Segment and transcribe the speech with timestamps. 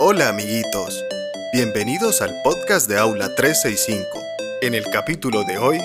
[0.00, 1.04] Hola amiguitos,
[1.52, 4.06] bienvenidos al podcast de Aula 365.
[4.62, 5.80] En el capítulo de hoy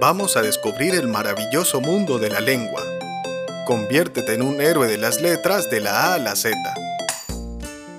[0.00, 2.82] vamos a descubrir el maravilloso mundo de la lengua.
[3.66, 6.56] Conviértete en un héroe de las letras de la A a la Z.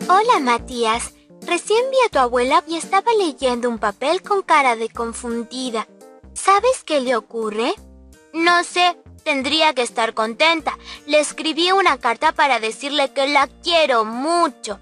[0.09, 1.13] Hola Matías,
[1.45, 5.87] recién vi a tu abuela y estaba leyendo un papel con cara de confundida.
[6.33, 7.75] ¿Sabes qué le ocurre?
[8.33, 10.79] No sé, tendría que estar contenta.
[11.05, 14.79] Le escribí una carta para decirle que la quiero mucho.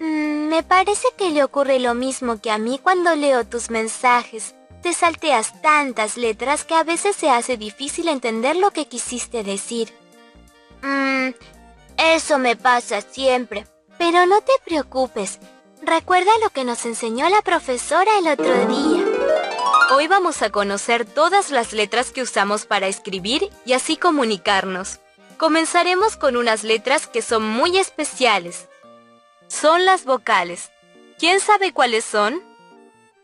[0.00, 4.54] Mm, me parece que le ocurre lo mismo que a mí cuando leo tus mensajes.
[4.82, 9.92] Te salteas tantas letras que a veces se hace difícil entender lo que quisiste decir.
[10.82, 11.30] Mmm,
[11.96, 13.66] eso me pasa siempre.
[13.98, 15.38] Pero no te preocupes.
[15.82, 19.04] Recuerda lo que nos enseñó la profesora el otro día.
[19.92, 24.98] Hoy vamos a conocer todas las letras que usamos para escribir y así comunicarnos.
[25.36, 28.68] Comenzaremos con unas letras que son muy especiales.
[29.48, 30.70] Son las vocales.
[31.18, 32.42] ¿Quién sabe cuáles son?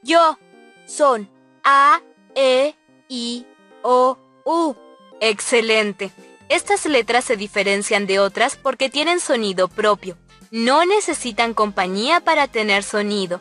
[0.02, 0.38] Yo.
[0.86, 1.30] Son
[1.62, 2.00] A,
[2.34, 2.74] E,
[3.08, 3.46] I,
[3.82, 4.74] O, U.
[5.20, 6.10] Excelente.
[6.48, 10.16] Estas letras se diferencian de otras porque tienen sonido propio.
[10.50, 13.40] No necesitan compañía para tener sonido.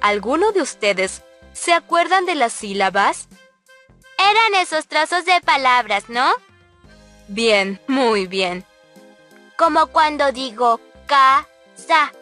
[0.00, 3.28] ¿Alguno de ustedes se acuerdan de las sílabas?
[4.18, 6.28] Eran esos trazos de palabras, ¿no?
[7.28, 8.64] Bien, muy bien.
[9.56, 10.80] Como cuando digo
[11.74, 12.12] casa.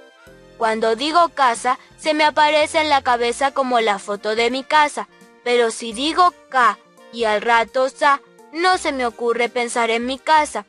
[0.58, 5.09] Cuando digo casa, se me aparece en la cabeza como la foto de mi casa.
[5.44, 6.78] Pero si digo ca
[7.12, 8.20] y al rato sa,
[8.53, 10.67] no se me ocurre pensar en mi casa.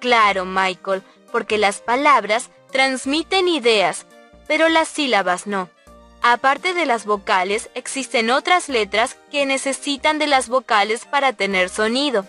[0.00, 4.06] Claro, Michael, porque las palabras transmiten ideas,
[4.46, 5.68] pero las sílabas no.
[6.22, 12.26] Aparte de las vocales, existen otras letras que necesitan de las vocales para tener sonido.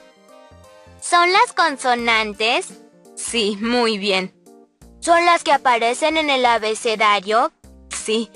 [1.02, 2.81] ¿Son las consonantes?
[3.16, 4.39] Sí, muy bien.
[5.00, 7.52] ¿Son las que aparecen en el abecedario?
[7.89, 8.30] Sí,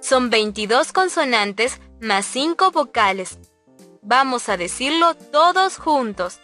[0.00, 3.38] son 22 consonantes más 5 vocales.
[4.02, 6.40] Vamos a decirlo todos juntos.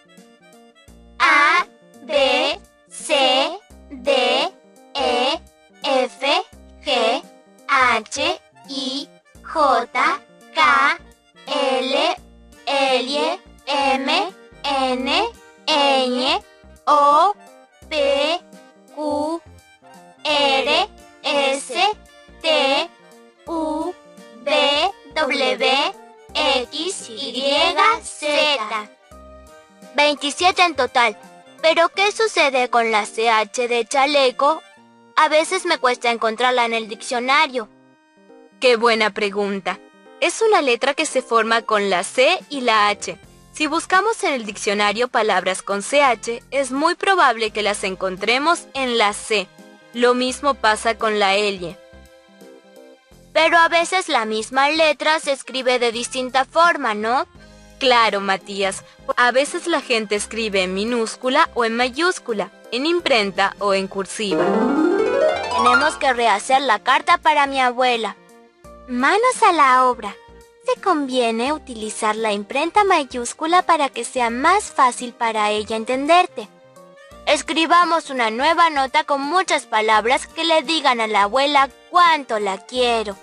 [1.18, 1.66] A,
[2.04, 2.58] B,
[2.88, 3.50] C,
[3.90, 4.52] D,
[4.94, 5.40] E,
[5.82, 6.44] F,
[6.84, 7.22] G,
[7.68, 9.08] H, I,
[9.42, 10.20] J,
[10.54, 10.98] K,
[11.46, 12.16] L,
[12.66, 14.32] L, M,
[14.64, 15.28] N,
[15.66, 16.42] Ñ,
[16.86, 17.34] O,
[28.02, 28.90] Z.
[29.94, 31.16] 27 en total.
[31.62, 34.60] Pero ¿qué sucede con la CH de chaleco?
[35.14, 37.68] A veces me cuesta encontrarla en el diccionario.
[38.58, 39.78] Qué buena pregunta.
[40.20, 43.16] Es una letra que se forma con la C y la H.
[43.52, 48.98] Si buscamos en el diccionario palabras con CH, es muy probable que las encontremos en
[48.98, 49.46] la C.
[49.94, 51.78] Lo mismo pasa con la L.
[53.36, 57.26] Pero a veces la misma letra se escribe de distinta forma, ¿no?
[57.78, 58.82] Claro, Matías.
[59.18, 64.42] A veces la gente escribe en minúscula o en mayúscula, en imprenta o en cursiva.
[65.54, 68.16] Tenemos que rehacer la carta para mi abuela.
[68.88, 70.16] Manos a la obra.
[70.64, 76.48] Se conviene utilizar la imprenta mayúscula para que sea más fácil para ella entenderte.
[77.26, 82.58] Escribamos una nueva nota con muchas palabras que le digan a la abuela cuánto la
[82.58, 83.16] quiero.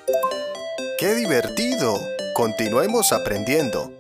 [1.00, 1.98] ¡Qué divertido!
[2.36, 3.94] Continuemos aprendiendo.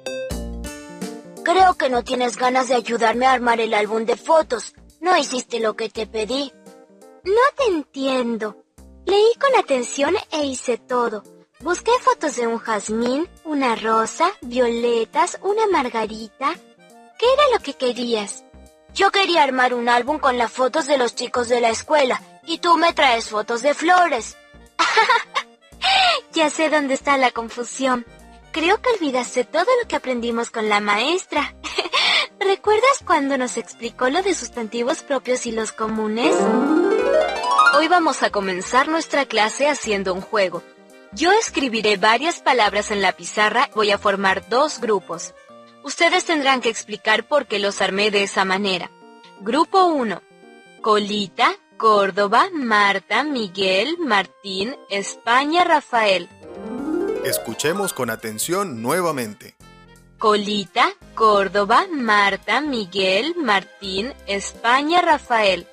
[1.46, 4.74] Creo que no tienes ganas de ayudarme a armar el álbum de fotos.
[5.00, 6.52] No hiciste lo que te pedí.
[7.24, 8.58] No te entiendo.
[9.06, 11.24] Leí con atención e hice todo.
[11.62, 16.56] Busqué fotos de un jazmín, una rosa, violetas, una margarita.
[17.18, 18.44] ¿Qué era lo que querías?
[18.93, 22.59] Yo quería armar un álbum con las fotos de los chicos de la escuela y
[22.59, 24.37] tú me traes fotos de flores.
[26.33, 28.05] ya sé dónde está la confusión.
[28.51, 31.55] Creo que olvidaste todo lo que aprendimos con la maestra.
[32.39, 36.35] ¿Recuerdas cuando nos explicó lo de sustantivos propios y los comunes?
[37.75, 40.61] Hoy vamos a comenzar nuestra clase haciendo un juego.
[41.13, 45.34] Yo escribiré varias palabras en la pizarra voy a formar dos grupos.
[45.84, 48.90] Ustedes tendrán que explicar por qué los armé de esa manera.
[49.41, 50.22] Grupo 1.
[50.82, 56.30] Colita, Córdoba, Marta, Miguel, Martín, España, Rafael.
[57.26, 59.56] Escuchemos con atención nuevamente.
[60.18, 65.68] Colita, Córdoba, Marta, Miguel, Martín, España, Rafael.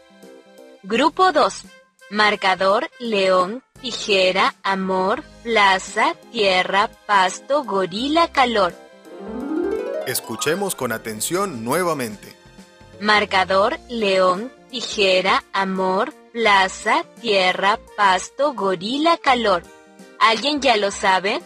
[0.82, 1.66] Grupo 2.
[2.10, 8.74] Marcador, León, Tijera, Amor, Plaza, Tierra, Pasto, Gorila, Calor.
[10.06, 12.34] Escuchemos con atención nuevamente.
[13.00, 19.62] Marcador, león, tijera, amor, plaza, tierra, pasto, gorila, calor.
[20.18, 21.40] ¿Alguien ya lo sabe?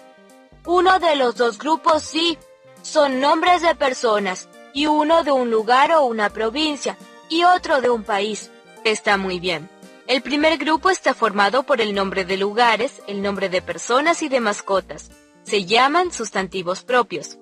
[0.67, 2.39] Uno de los dos grupos sí,
[2.83, 6.97] son nombres de personas, y uno de un lugar o una provincia,
[7.29, 8.51] y otro de un país.
[8.85, 9.69] Está muy bien.
[10.07, 14.29] El primer grupo está formado por el nombre de lugares, el nombre de personas y
[14.29, 15.11] de mascotas.
[15.45, 17.39] Se llaman sustantivos propios.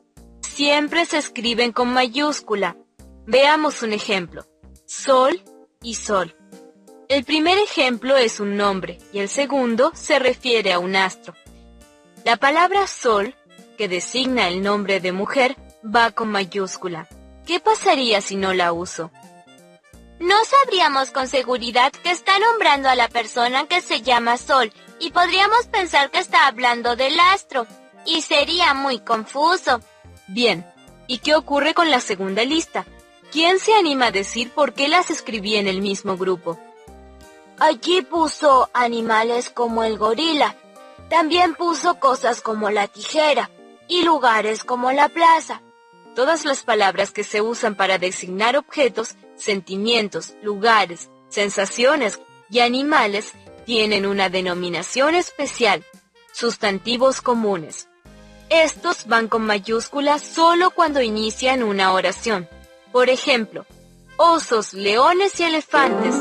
[0.55, 2.77] Siempre se escriben con mayúscula.
[3.27, 4.45] Veamos un ejemplo.
[4.85, 5.43] Sol
[5.83, 6.37] y sol.
[7.09, 11.35] El primer ejemplo es un nombre y el segundo se refiere a un astro.
[12.27, 13.35] La palabra sol,
[13.79, 17.09] que designa el nombre de mujer, va con mayúscula.
[17.47, 19.11] ¿Qué pasaría si no la uso?
[20.21, 24.71] No sabríamos con seguridad que está nombrando a la persona que se llama Sol
[25.01, 27.67] y podríamos pensar que está hablando del astro
[28.05, 29.81] y sería muy confuso.
[30.29, 30.67] Bien,
[31.07, 32.87] ¿y qué ocurre con la segunda lista?
[33.31, 36.59] ¿Quién se anima a decir por qué las escribí en el mismo grupo?
[37.59, 40.57] Allí puso animales como el gorila.
[41.09, 43.51] También puso cosas como la tijera
[43.89, 45.63] y lugares como la plaza.
[46.15, 52.21] Todas las palabras que se usan para designar objetos, sentimientos, lugares, sensaciones
[52.51, 53.33] y animales
[53.65, 55.85] tienen una denominación especial,
[56.33, 57.89] sustantivos comunes.
[58.53, 62.47] Estos van con mayúsculas solo cuando inician una oración.
[62.93, 63.65] Por ejemplo,
[64.19, 66.17] osos, leones y elefantes.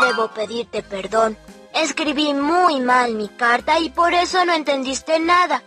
[0.00, 1.36] Debo pedirte perdón.
[1.74, 5.62] Escribí muy mal mi carta y por eso no entendiste nada.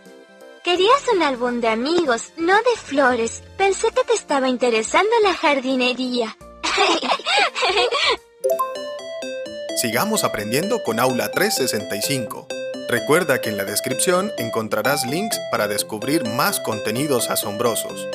[0.64, 3.40] Querías un álbum de amigos, no de flores.
[3.56, 6.36] Pensé que te estaba interesando la jardinería.
[9.80, 12.59] Sigamos aprendiendo con Aula 365.
[12.90, 18.08] Recuerda que en la descripción encontrarás links para descubrir más contenidos asombrosos.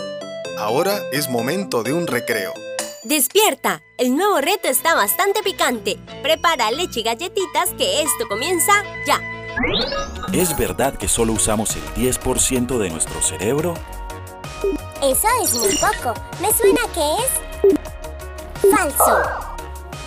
[0.57, 2.51] Ahora es momento de un recreo.
[3.03, 3.83] ¡Despierta!
[3.97, 5.97] El nuevo reto está bastante picante.
[6.21, 8.73] Prepara leche y galletitas que esto comienza
[9.07, 9.21] ya.
[10.33, 13.75] ¿Es verdad que solo usamos el 10% de nuestro cerebro?
[15.01, 16.13] Eso es muy poco.
[16.41, 19.21] Me suena que es falso.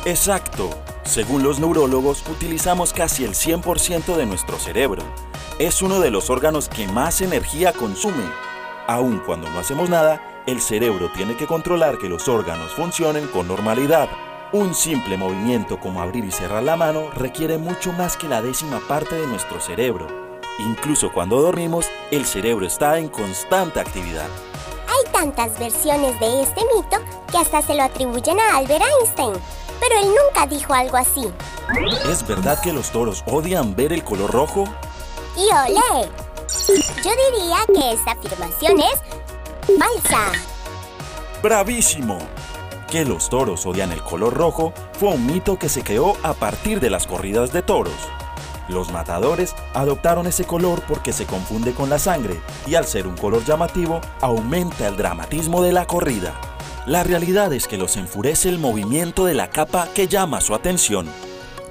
[0.04, 0.87] Exacto.
[1.08, 5.02] Según los neurólogos, utilizamos casi el 100% de nuestro cerebro.
[5.58, 8.24] Es uno de los órganos que más energía consume.
[8.86, 13.48] Aun cuando no hacemos nada, el cerebro tiene que controlar que los órganos funcionen con
[13.48, 14.10] normalidad.
[14.52, 18.78] Un simple movimiento como abrir y cerrar la mano requiere mucho más que la décima
[18.86, 20.06] parte de nuestro cerebro.
[20.58, 24.28] Incluso cuando dormimos, el cerebro está en constante actividad.
[24.86, 26.98] Hay tantas versiones de este mito
[27.32, 29.32] que hasta se lo atribuyen a Albert Einstein,
[29.80, 31.30] pero él nunca dijo algo así.
[32.10, 34.64] ¿Es verdad que los toros odian ver el color rojo?
[35.36, 36.08] Y olé.
[37.02, 39.00] Yo diría que esta afirmación es
[39.78, 40.32] falsa.
[41.42, 42.18] ¡Bravísimo!
[42.90, 46.80] que los toros odian el color rojo fue un mito que se creó a partir
[46.80, 47.92] de las corridas de toros.
[48.68, 53.16] Los matadores adoptaron ese color porque se confunde con la sangre y al ser un
[53.16, 56.34] color llamativo aumenta el dramatismo de la corrida.
[56.88, 61.06] La realidad es que los enfurece el movimiento de la capa que llama su atención.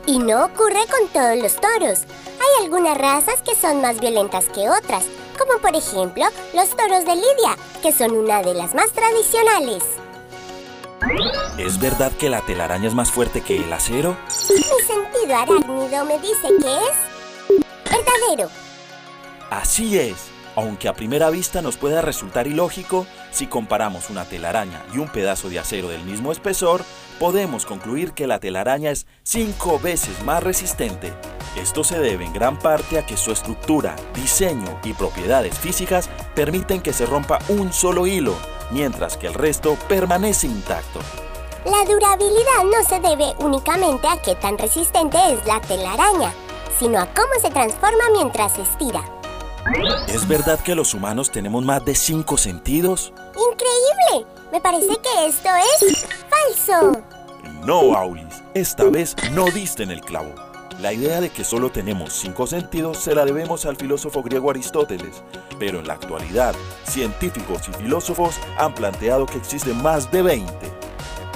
[0.06, 2.02] Y no ocurre con todos los toros.
[2.40, 5.06] Hay algunas razas que son más violentas que otras,
[5.36, 6.24] como por ejemplo
[6.54, 9.84] los toros de Lidia, que son una de las más tradicionales.
[11.58, 14.16] ¿Es verdad que la telaraña es más fuerte que el acero?
[14.52, 18.52] Mi sentido arácnido me dice que es verdadero.
[19.50, 20.37] Así es.
[20.58, 25.50] Aunque a primera vista nos pueda resultar ilógico, si comparamos una telaraña y un pedazo
[25.50, 26.84] de acero del mismo espesor,
[27.20, 31.14] podemos concluir que la telaraña es cinco veces más resistente.
[31.56, 36.82] Esto se debe en gran parte a que su estructura, diseño y propiedades físicas permiten
[36.82, 38.34] que se rompa un solo hilo,
[38.72, 41.02] mientras que el resto permanece intacto.
[41.66, 46.34] La durabilidad no se debe únicamente a qué tan resistente es la telaraña,
[46.80, 49.17] sino a cómo se transforma mientras se estira.
[50.08, 53.14] ¿Es verdad que los humanos tenemos más de cinco sentidos?
[53.36, 54.28] ¡Increíble!
[54.52, 55.50] Me parece que esto
[55.84, 57.02] es falso.
[57.66, 60.34] No, Aulis, esta vez no diste en el clavo.
[60.80, 65.24] La idea de que solo tenemos cinco sentidos se la debemos al filósofo griego Aristóteles,
[65.58, 66.56] pero en la actualidad,
[66.88, 70.54] científicos y filósofos han planteado que existen más de 20.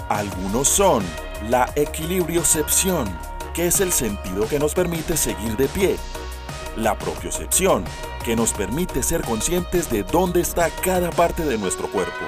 [0.10, 1.04] Algunos son
[1.50, 3.08] la equilibriocepción,
[3.54, 5.98] que es el sentido que nos permite seguir de pie,
[6.76, 7.86] la propiocepción,
[8.24, 12.26] que nos permite ser conscientes de dónde está cada parte de nuestro cuerpo,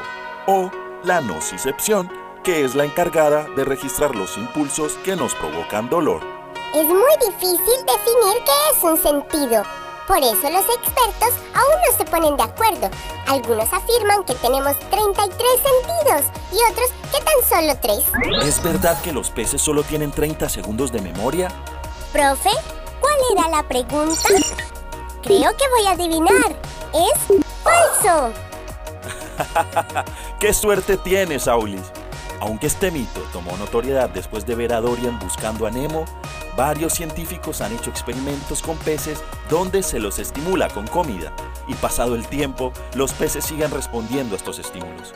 [0.47, 0.71] o
[1.03, 2.11] la nocicepción,
[2.43, 6.21] que es la encargada de registrar los impulsos que nos provocan dolor.
[6.75, 9.63] Es muy difícil definir qué es un sentido.
[10.07, 12.89] Por eso los expertos aún no se ponen de acuerdo.
[13.27, 18.47] Algunos afirman que tenemos 33 sentidos y otros que tan solo 3.
[18.47, 21.49] ¿Es verdad que los peces solo tienen 30 segundos de memoria?
[22.11, 22.82] Profe, ¿cuál
[23.31, 24.29] era la pregunta?
[25.21, 26.55] Creo que voy a adivinar.
[26.93, 28.33] Es falso.
[30.39, 31.91] ¡Qué suerte tienes, Aulis!
[32.41, 36.03] Aunque este mito tomó notoriedad después de ver a Dorian buscando a Nemo,
[36.57, 41.31] varios científicos han hecho experimentos con peces donde se los estimula con comida
[41.67, 45.13] y pasado el tiempo los peces siguen respondiendo a estos estímulos.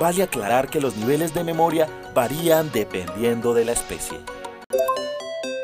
[0.00, 4.18] Vale aclarar que los niveles de memoria varían dependiendo de la especie.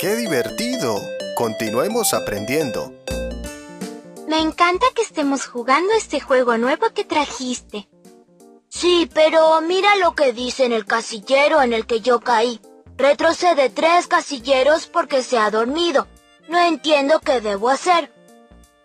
[0.00, 0.96] ¡Qué divertido!
[1.34, 2.94] Continuemos aprendiendo.
[4.28, 7.88] Me encanta que estemos jugando este juego nuevo que trajiste.
[8.68, 12.60] Sí, pero mira lo que dice en el casillero en el que yo caí.
[12.96, 16.06] Retrocede tres casilleros porque se ha dormido.
[16.48, 18.12] No entiendo qué debo hacer.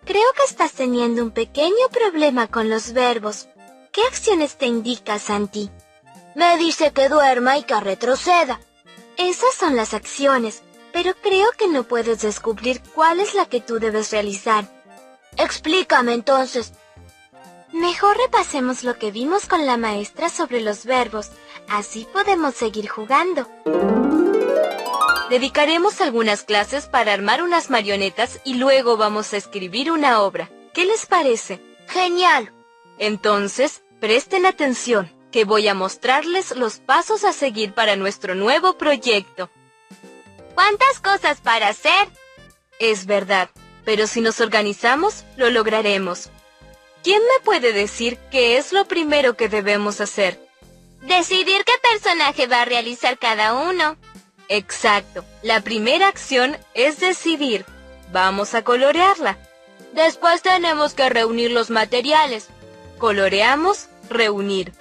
[0.04, 3.46] Creo que estás teniendo un pequeño problema con los verbos.
[3.92, 5.70] ¿Qué acciones te indica, Santi?
[6.34, 8.60] Me dice que duerma y que retroceda.
[9.16, 13.78] Esas son las acciones, pero creo que no puedes descubrir cuál es la que tú
[13.78, 14.64] debes realizar.
[15.36, 16.72] Explícame entonces,
[17.72, 21.30] Mejor repasemos lo que vimos con la maestra sobre los verbos,
[21.68, 23.46] así podemos seguir jugando.
[25.30, 30.50] Dedicaremos algunas clases para armar unas marionetas y luego vamos a escribir una obra.
[30.74, 31.62] ¿Qué les parece?
[31.86, 32.52] Genial.
[32.98, 39.48] Entonces, presten atención, que voy a mostrarles los pasos a seguir para nuestro nuevo proyecto.
[40.54, 42.08] ¿Cuántas cosas para hacer?
[42.78, 43.50] Es verdad,
[43.84, 46.30] pero si nos organizamos, lo lograremos.
[47.02, 50.38] ¿Quién me puede decir qué es lo primero que debemos hacer?
[51.00, 53.96] Decidir qué personaje va a realizar cada uno.
[54.48, 55.24] Exacto.
[55.42, 57.64] La primera acción es decidir.
[58.12, 59.38] Vamos a colorearla.
[59.92, 62.48] Después tenemos que reunir los materiales.
[62.98, 64.72] Coloreamos, reunir.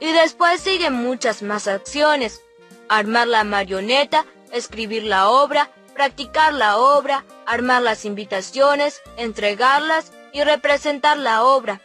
[0.00, 2.40] Y después siguen muchas más acciones.
[2.88, 4.24] Armar la marioneta,
[4.54, 11.80] escribir la obra, practicar la obra, armar las invitaciones, entregarlas y representar la obra.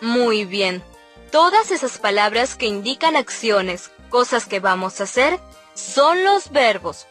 [0.00, 0.82] Muy bien.
[1.30, 5.38] Todas esas palabras que indican acciones, cosas que vamos a hacer,
[5.74, 7.06] son los verbos.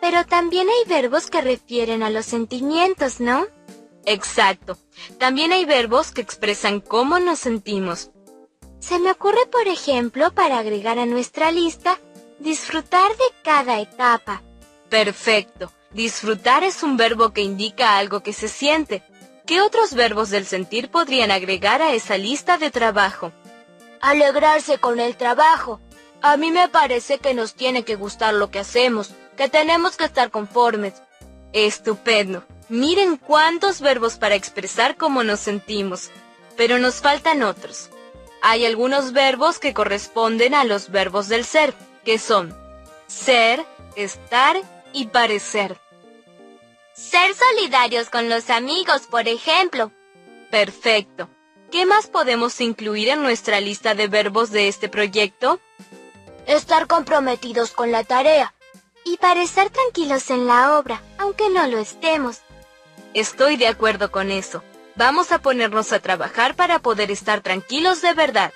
[0.00, 3.46] Pero también hay verbos que refieren a los sentimientos, ¿no?
[4.06, 4.78] Exacto.
[5.18, 8.10] También hay verbos que expresan cómo nos sentimos.
[8.80, 11.98] Se me ocurre, por ejemplo, para agregar a nuestra lista,
[12.38, 14.42] disfrutar de cada etapa.
[14.88, 15.72] Perfecto.
[15.92, 19.02] Disfrutar es un verbo que indica algo que se siente.
[19.46, 23.32] ¿Qué otros verbos del sentir podrían agregar a esa lista de trabajo?
[24.00, 25.80] Alegrarse con el trabajo.
[26.22, 30.04] A mí me parece que nos tiene que gustar lo que hacemos, que tenemos que
[30.04, 30.94] estar conformes.
[31.52, 32.44] Estupendo.
[32.68, 36.10] Miren cuántos verbos para expresar cómo nos sentimos.
[36.56, 37.90] Pero nos faltan otros.
[38.42, 42.56] Hay algunos verbos que corresponden a los verbos del ser, que son
[43.06, 43.64] ser,
[43.96, 44.56] estar
[44.92, 45.80] y parecer.
[46.94, 49.90] Ser solidarios con los amigos, por ejemplo.
[50.50, 51.28] Perfecto.
[51.70, 55.58] ¿Qué más podemos incluir en nuestra lista de verbos de este proyecto?
[56.46, 58.54] Estar comprometidos con la tarea.
[59.04, 62.42] Y parecer tranquilos en la obra, aunque no lo estemos.
[63.12, 64.62] Estoy de acuerdo con eso.
[64.96, 68.52] Vamos a ponernos a trabajar para poder estar tranquilos de verdad.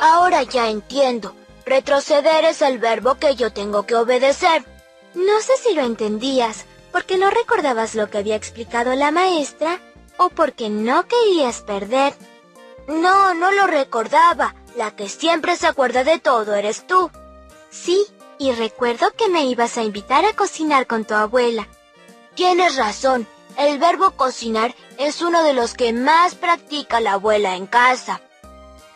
[0.00, 1.36] Ahora ya entiendo.
[1.64, 4.64] Retroceder es el verbo que yo tengo que obedecer.
[5.14, 9.80] No sé si lo entendías, porque no recordabas lo que había explicado la maestra
[10.16, 12.14] o porque no querías perder.
[12.86, 14.54] No, no lo recordaba.
[14.76, 17.10] La que siempre se acuerda de todo eres tú.
[17.70, 18.06] Sí,
[18.38, 21.68] y recuerdo que me ibas a invitar a cocinar con tu abuela.
[22.34, 23.26] Tienes razón.
[23.58, 28.20] El verbo cocinar es uno de los que más practica la abuela en casa.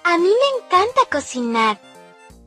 [0.04, 1.80] A mí me encanta cocinar.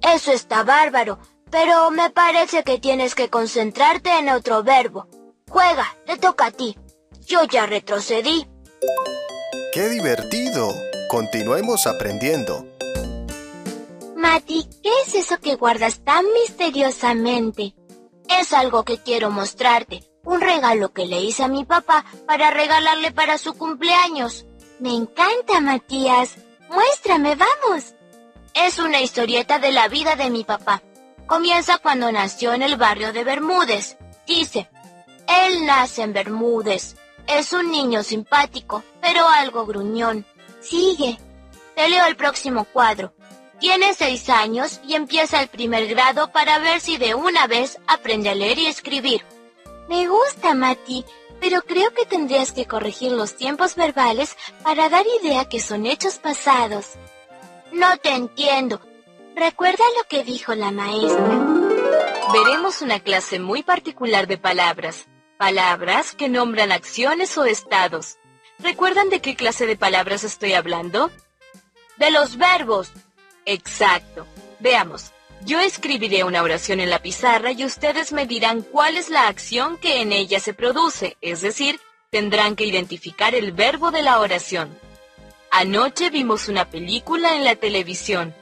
[0.02, 5.08] Eso está bárbaro, pero me parece que tienes que concentrarte en otro verbo.
[5.50, 6.78] Juega, te toca a ti.
[7.26, 8.48] Yo ya retrocedí.
[9.74, 10.70] ¡Qué divertido!
[11.10, 12.66] Continuemos aprendiendo.
[14.16, 17.76] Mati, ¿qué es eso que guardas tan misteriosamente?
[18.30, 20.04] Es algo que quiero mostrarte.
[20.24, 24.46] Un regalo que le hice a mi papá para regalarle para su cumpleaños.
[24.80, 26.36] Me encanta, Matías.
[26.70, 27.94] Muéstrame, vamos.
[28.66, 30.82] Es una historieta de la vida de mi papá.
[31.28, 33.98] Comienza cuando nació en el barrio de Bermúdez.
[34.26, 34.68] Dice,
[35.28, 36.96] él nace en Bermúdez.
[37.28, 40.26] Es un niño simpático, pero algo gruñón.
[40.60, 41.20] Sigue.
[41.76, 43.14] Te leo el próximo cuadro.
[43.60, 48.32] Tiene seis años y empieza el primer grado para ver si de una vez aprende
[48.32, 49.24] a leer y escribir.
[49.88, 51.06] Me gusta, Mati,
[51.40, 56.18] pero creo que tendrías que corregir los tiempos verbales para dar idea que son hechos
[56.18, 56.94] pasados.
[57.72, 58.82] No te entiendo.
[59.36, 61.46] Recuerda lo que dijo la maestra.
[62.34, 65.08] Veremos una clase muy particular de palabras.
[65.38, 68.18] Palabras que nombran acciones o estados.
[68.60, 71.12] ¿Recuerdan de qué clase de palabras estoy hablando?
[71.98, 72.92] De los verbos.
[73.46, 74.26] Exacto.
[74.60, 75.12] Veamos.
[75.42, 79.78] Yo escribiré una oración en la pizarra y ustedes me dirán cuál es la acción
[79.78, 84.78] que en ella se produce, es decir, tendrán que identificar el verbo de la oración.
[85.52, 88.36] Anoche vimos una película en la televisión.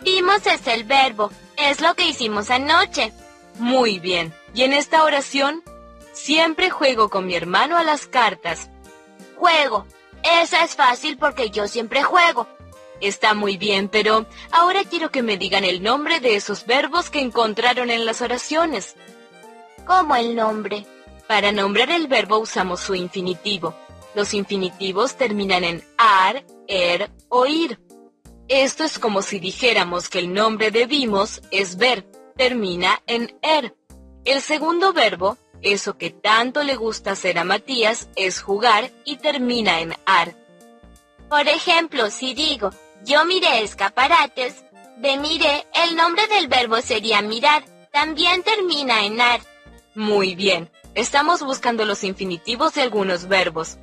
[0.00, 3.12] Vimos es el verbo, es lo que hicimos anoche.
[3.58, 4.32] Muy bien.
[4.54, 5.62] Y en esta oración,
[6.12, 8.70] siempre juego con mi hermano a las cartas.
[9.36, 9.86] Juego.
[10.22, 12.46] Esa es fácil porque yo siempre juego.
[13.00, 17.20] Está muy bien, pero ahora quiero que me digan el nombre de esos verbos que
[17.20, 18.96] encontraron en las oraciones.
[19.86, 20.86] ¿Cómo el nombre?
[21.26, 23.74] Para nombrar el verbo usamos su infinitivo.
[24.14, 27.80] Los infinitivos terminan en ar, er o ir.
[28.48, 32.04] Esto es como si dijéramos que el nombre de vimos es ver,
[32.36, 33.76] termina en er.
[34.24, 39.80] El segundo verbo, eso que tanto le gusta hacer a Matías, es jugar y termina
[39.80, 40.34] en ar.
[41.28, 42.70] Por ejemplo, si digo,
[43.04, 44.64] yo miré escaparates,
[44.98, 49.40] de miré, el nombre del verbo sería mirar, también termina en ar.
[49.94, 53.78] Muy bien, estamos buscando los infinitivos de algunos verbos.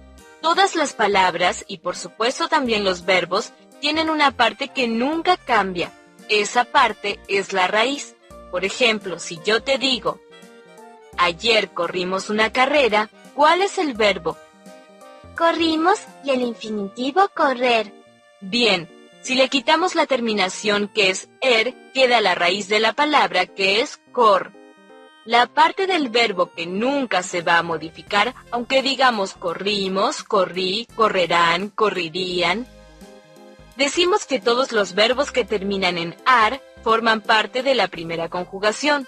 [0.48, 3.52] Todas las palabras, y por supuesto también los verbos,
[3.82, 5.92] tienen una parte que nunca cambia.
[6.30, 8.16] Esa parte es la raíz.
[8.50, 10.22] Por ejemplo, si yo te digo,
[11.18, 14.38] ayer corrimos una carrera, ¿cuál es el verbo?
[15.36, 17.92] Corrimos y el infinitivo correr.
[18.40, 18.90] Bien,
[19.24, 23.82] si le quitamos la terminación que es er, queda la raíz de la palabra que
[23.82, 24.54] es cor.
[25.28, 31.68] La parte del verbo que nunca se va a modificar, aunque digamos corrimos, corrí, correrán,
[31.68, 32.66] corrirían.
[33.76, 39.06] Decimos que todos los verbos que terminan en ar forman parte de la primera conjugación.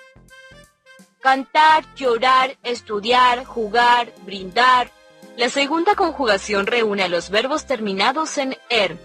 [1.21, 4.91] Cantar, llorar, estudiar, jugar, brindar.
[5.37, 8.97] La segunda conjugación reúne a los verbos terminados en er.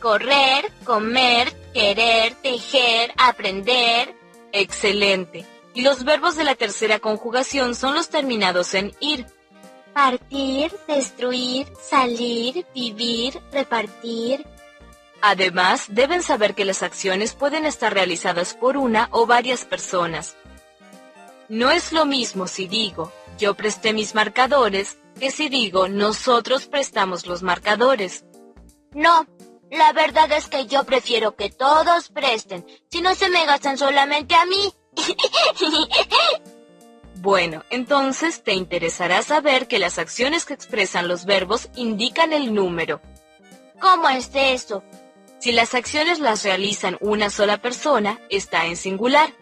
[0.00, 4.14] Correr, comer, querer, tejer, aprender.
[4.50, 5.57] Excelente.
[5.74, 9.26] Y los verbos de la tercera conjugación son los terminados en ir.
[9.94, 14.46] Partir, destruir, salir, vivir, repartir.
[15.20, 20.36] Además, deben saber que las acciones pueden estar realizadas por una o varias personas.
[21.48, 27.26] No es lo mismo si digo, yo presté mis marcadores, que si digo, nosotros prestamos
[27.26, 28.24] los marcadores.
[28.92, 29.26] No,
[29.70, 34.34] la verdad es que yo prefiero que todos presten, si no se me gastan solamente
[34.34, 34.72] a mí.
[37.20, 43.00] Bueno, entonces te interesará saber que las acciones que expresan los verbos indican el número.
[43.80, 44.84] ¿Cómo es eso?
[45.40, 49.32] Si las acciones las realizan una sola persona, está en singular.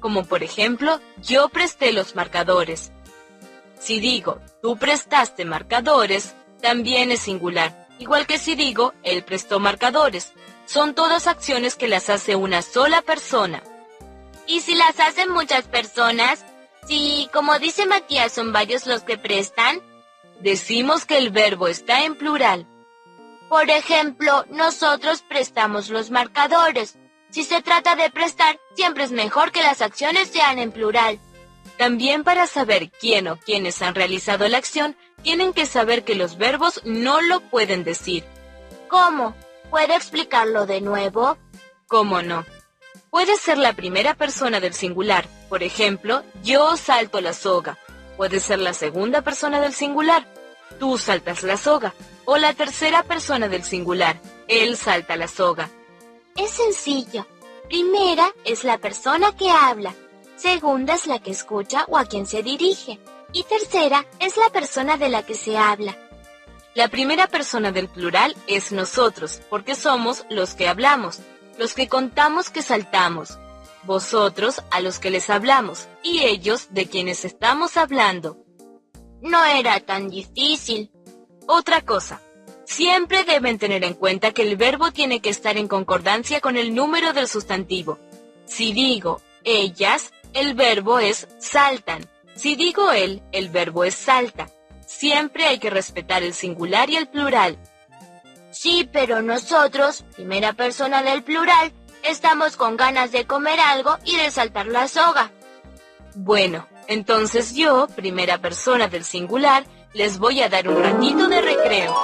[0.00, 2.90] Como por ejemplo, yo presté los marcadores.
[3.78, 7.86] Si digo, tú prestaste marcadores, también es singular.
[7.98, 10.32] Igual que si digo, él prestó marcadores.
[10.66, 13.62] Son todas acciones que las hace una sola persona.
[14.50, 16.44] ¿Y si las hacen muchas personas?
[16.88, 19.80] Si, como dice Matías, son varios los que prestan.
[20.40, 22.66] Decimos que el verbo está en plural.
[23.48, 26.98] Por ejemplo, nosotros prestamos los marcadores.
[27.30, 31.20] Si se trata de prestar, siempre es mejor que las acciones sean en plural.
[31.78, 36.38] También para saber quién o quiénes han realizado la acción, tienen que saber que los
[36.38, 38.24] verbos no lo pueden decir.
[38.88, 39.36] ¿Cómo?
[39.70, 41.38] ¿Puede explicarlo de nuevo?
[41.86, 42.44] ¿Cómo no?
[43.10, 45.26] Puede ser la primera persona del singular.
[45.48, 47.76] Por ejemplo, yo salto la soga.
[48.16, 50.32] Puede ser la segunda persona del singular.
[50.78, 51.92] Tú saltas la soga.
[52.24, 54.20] O la tercera persona del singular.
[54.46, 55.68] Él salta la soga.
[56.36, 57.26] Es sencillo.
[57.68, 59.92] Primera es la persona que habla.
[60.36, 63.00] Segunda es la que escucha o a quien se dirige.
[63.32, 65.98] Y tercera es la persona de la que se habla.
[66.74, 71.18] La primera persona del plural es nosotros, porque somos los que hablamos
[71.60, 73.38] los que contamos que saltamos,
[73.82, 78.38] vosotros a los que les hablamos, y ellos de quienes estamos hablando.
[79.20, 80.90] No era tan difícil.
[81.46, 82.22] Otra cosa,
[82.64, 86.74] siempre deben tener en cuenta que el verbo tiene que estar en concordancia con el
[86.74, 87.98] número del sustantivo.
[88.46, 92.08] Si digo ellas, el verbo es saltan.
[92.36, 94.48] Si digo él, el verbo es salta.
[94.86, 97.58] Siempre hay que respetar el singular y el plural,
[98.62, 104.30] Sí, pero nosotros, primera persona del plural, estamos con ganas de comer algo y de
[104.30, 105.32] saltar la soga.
[106.14, 111.96] Bueno, Entonces yo, primera persona del singular, les voy a dar un ratito de recreo.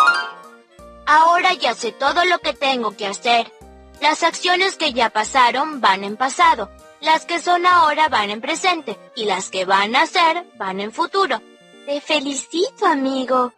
[1.05, 3.53] Ahora ya sé todo lo que tengo que hacer.
[4.01, 6.71] Las acciones que ya pasaron van en pasado,
[7.03, 10.91] las que son ahora van en presente y las que van a ser van en
[10.91, 11.43] futuro.
[11.85, 13.53] Te felicito, amigo.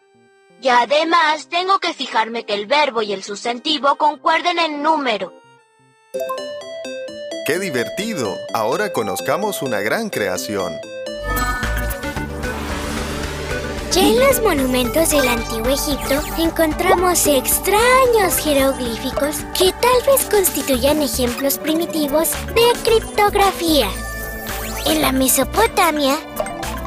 [0.60, 5.32] Y además tengo que fijarme que el verbo y el sustantivo concuerden en número.
[7.46, 8.36] ¡Qué divertido!
[8.52, 10.72] Ahora conozcamos una gran creación.
[13.92, 21.56] Ya en los monumentos del antiguo Egipto encontramos extraños jeroglíficos que tal vez constituyan ejemplos
[21.58, 23.88] primitivos de criptografía.
[24.86, 26.18] En la Mesopotamia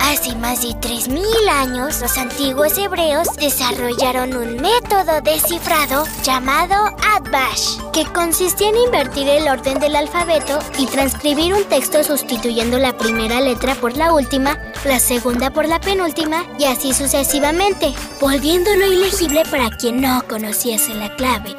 [0.04, 6.76] Hace más de 3.000 años, los antiguos hebreos desarrollaron un método de cifrado llamado
[7.16, 12.98] Adbash, que consistía en invertir el orden del alfabeto y transcribir un texto sustituyendo la
[12.98, 19.44] primera letra por la última, la segunda por la penúltima y así sucesivamente, volviéndolo ilegible
[19.52, 21.56] para quien no conociese la clave.